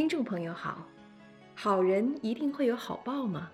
[0.00, 0.88] 听众朋友好，
[1.54, 3.50] 好人一定会有好报吗？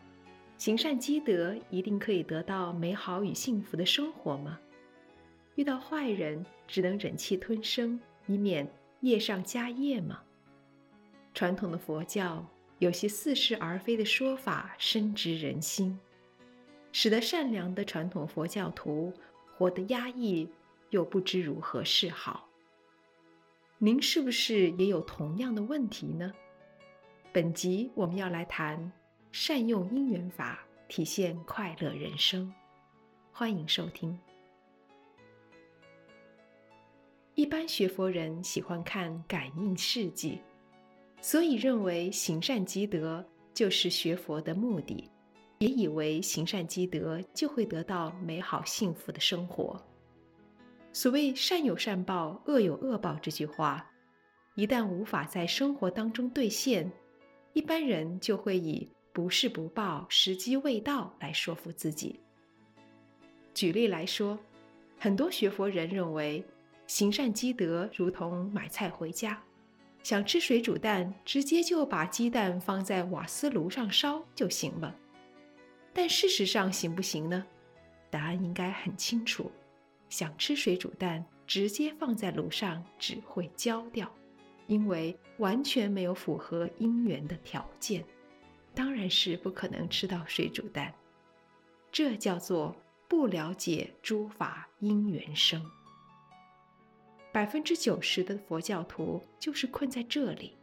[0.57, 4.57] 行善积德一定可以得到美好与幸福的生活吗？
[5.57, 8.65] 遇到坏人只能忍气吞声，以免
[9.01, 10.21] 业上加业吗？
[11.35, 12.47] 传统的佛教
[12.79, 15.99] 有些似是而非的说法，深植人心，
[16.93, 19.13] 使得善良的传统佛教徒
[19.57, 20.49] 活得压抑，
[20.91, 22.46] 又不知如何是好。
[23.79, 26.33] 您是不是也有同样的问题呢？
[27.31, 28.91] 本集我们要来谈
[29.33, 32.51] 善用因缘法，体现快乐人生。
[33.31, 34.19] 欢迎收听。
[37.35, 40.41] 一般学佛人喜欢看感应事迹，
[41.21, 43.23] 所以认为行善积德
[43.53, 45.11] 就是学佛的目的，
[45.59, 49.79] 也以为行善积德就会得到美好幸福的生活。
[50.97, 53.87] 所谓“善有善报，恶有恶报”这句话，
[54.55, 56.91] 一旦无法在生活当中兑现，
[57.53, 62.19] 一般人就会以“不是不报，时机未到”来说服自己。
[63.53, 64.39] 举例来说，
[64.99, 66.43] 很多学佛人认为
[66.87, 69.39] 行善积德如同买菜回家，
[70.03, 74.97] 想吃水煮蛋，直接就把鸡蛋放在瓦斯炉上烧就行了。
[75.93, 77.45] 但事实上行不行呢？
[78.09, 79.53] 答案应该很清楚。
[80.09, 84.11] 想吃水煮蛋，直接放在炉上只会焦掉，
[84.67, 88.05] 因为完全没有符合因缘的条件，
[88.75, 90.95] 当然是不可能吃到水煮蛋。
[91.91, 92.77] 这叫做
[93.09, 95.65] 不了解诸法因缘生。
[97.33, 100.57] 百分之九十的佛教徒就是困在这里，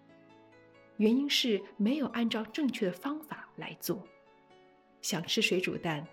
[0.97, 4.07] 原因是没有按照正确的方法来做。
[5.01, 6.07] 想吃水煮蛋，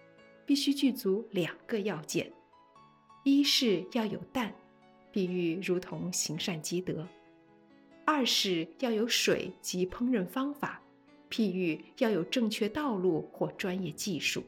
[0.45, 2.31] 必须具足两个要件。
[3.23, 4.55] 一是要有蛋，
[5.13, 7.07] 比喻如同行善积德；
[8.07, 10.81] 二是要有水及烹饪方法，
[11.29, 14.43] 譬喻要有正确道路或专业技术，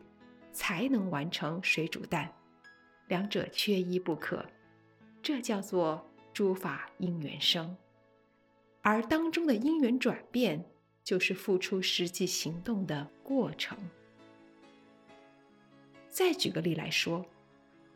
[0.53, 2.33] 才能完成水煮蛋。
[3.09, 4.43] 两者缺一不可，
[5.23, 7.77] 这叫做诸法因缘生。
[8.81, 10.65] 而当中的因缘转变，
[11.05, 13.77] 就是付出实际行动的过程。
[16.09, 17.23] 再举个例来说。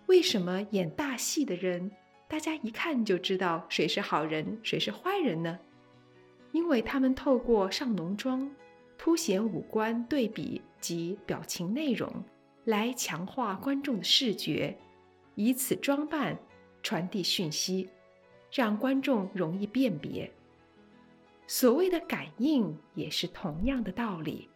[0.06, 1.90] 为什么演大戏的人，
[2.28, 5.58] 大家一看就知道谁是好人，谁是坏人呢？
[6.52, 8.48] 因为他们透过上浓妆、
[8.96, 12.10] 凸显五官对比及表情内容，
[12.64, 14.78] 来强化观众的视觉，
[15.34, 16.38] 以此装扮
[16.84, 17.90] 传递讯息，
[18.52, 20.32] 让观众容易辨别。
[21.48, 24.48] 所谓的感应也是同样的道理，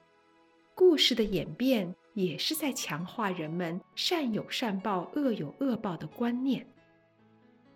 [0.75, 1.95] 故事的演变。
[2.15, 6.67] 也是在强化人们善有善报、恶有恶报的观念。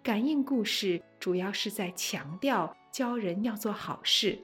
[0.02, 4.38] 感应故事主要是在强调教人要做好事，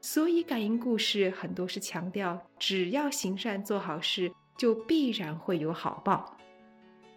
[0.00, 6.36] 所以感应故事很多是强调只要行善做好事，就必然会有好报。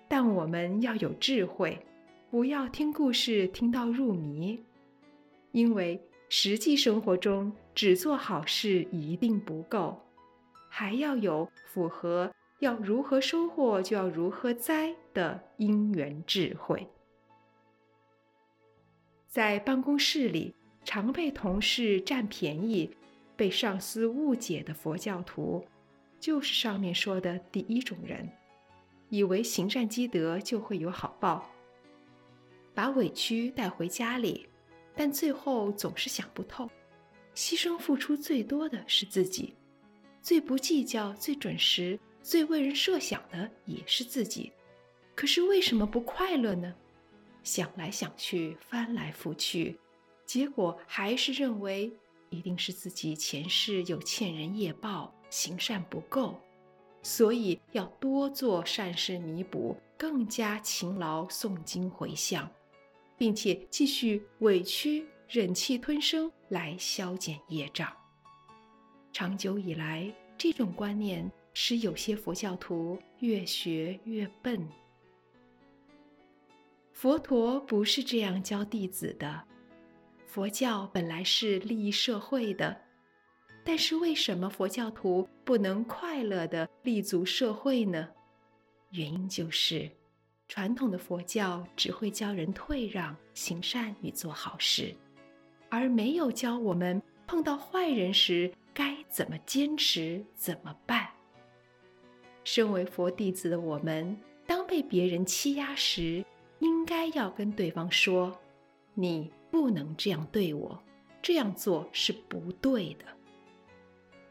[0.08, 1.84] 但我们要有智慧，
[2.32, 4.64] 不要听故事听到入迷，
[5.52, 6.00] 因为
[6.30, 10.00] 实际生活中只做好事一定不够。
[10.78, 16.86] 还要有符合要如何收获就要如何栽的因缘智慧。
[19.30, 20.54] 在办公室里，
[20.84, 22.94] 常被同事占便宜、
[23.38, 25.66] 被上司误解的佛教徒，
[26.20, 28.30] 就是上面说的第一种人，
[29.08, 31.50] 以为行善积德就会有好报，
[32.74, 34.46] 把委屈带回家里，
[34.94, 36.70] 但最后总是想不透，
[37.34, 39.54] 牺牲付出最多的是自己。
[40.26, 44.52] 最不计较、最准时、最为人设想的也是自己，
[45.14, 46.74] 可是为什么不快乐呢？
[47.44, 49.80] 想来想去，翻来覆去，
[50.26, 51.94] 结果还是认为
[52.32, 56.42] 一定是自己前世有欠人业报，行善不够，
[57.04, 62.50] 所以要多做善事弥补，更加勤劳诵经回向，
[63.16, 67.96] 并且继续委屈、忍气吞声来消减业障。
[69.16, 74.68] 长久以来，这种观念使有些佛教徒越学越笨。
[76.92, 79.42] 佛陀不是这样教弟子的。
[80.26, 82.76] 佛教本来是利益社会的，
[83.64, 88.10] 但是为什么佛教徒不能快乐地立足社会呢？
[88.90, 89.90] 原因就是，
[90.50, 94.94] 传统的佛教只会教人退让、行善与做好事，
[95.70, 100.24] 而没有教我们碰到坏人时，该怎么坚持？
[100.36, 101.10] 怎么办？
[102.44, 106.24] 身为佛弟子的我们，当被别人欺压时，
[106.60, 108.40] 应该要跟对方说
[108.94, 110.82] ：“你不能这样对我，
[111.22, 113.06] 这样做是不对的。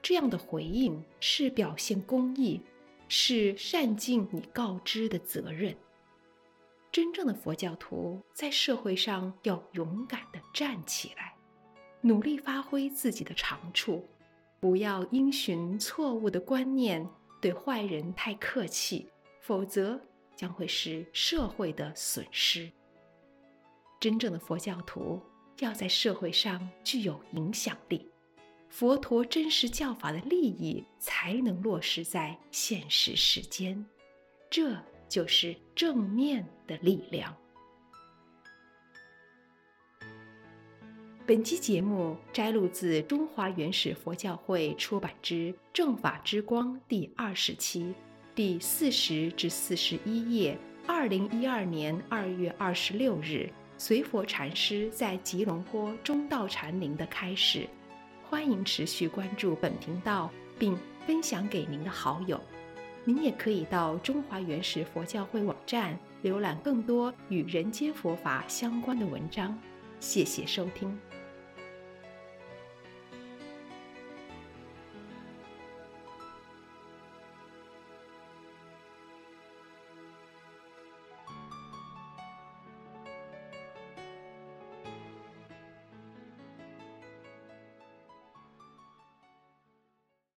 [0.00, 2.60] 这样的回应是表现公义，
[3.08, 5.74] 是善尽你告知的责任。
[6.92, 11.33] 真正的佛教徒在社会上要勇敢地站起来，
[12.04, 14.06] 努力发挥自己的长处，
[14.60, 17.08] 不要因循错误的观念，
[17.40, 19.08] 对坏人太客气，
[19.40, 19.98] 否则
[20.36, 22.70] 将会是社会的损失。
[23.98, 25.18] 真正的佛教徒
[25.60, 28.06] 要在社会上具有影响力，
[28.68, 33.84] 佛陀真实教法的利益才能落实在现实世间。
[34.50, 34.76] 这。
[35.06, 37.36] 就是正面的力量。
[41.26, 47.94] 本期节目摘录自《中华原始佛教会出版之《正法之光》第二十期，
[48.34, 50.58] 第四十至四十一页。
[50.86, 53.48] 二零一二年二月二十六日，
[53.78, 57.66] 随佛禅师在吉隆坡中道禅林的开始。
[58.28, 60.76] 欢迎持续关注本频道，并
[61.06, 62.38] 分享给您的好友。
[63.02, 69.58] 您也可以到中华原始佛教会网站浏览更多与人间佛法相关的文章。
[70.00, 70.94] 谢谢收听。